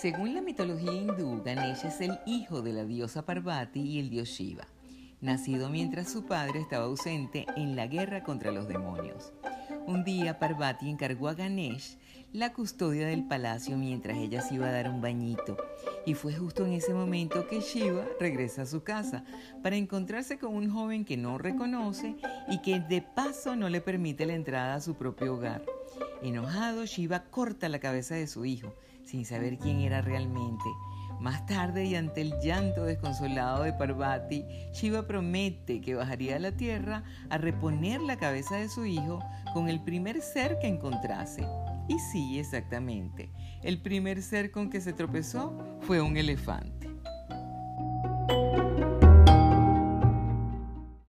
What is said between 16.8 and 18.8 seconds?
momento que Shiva regresa a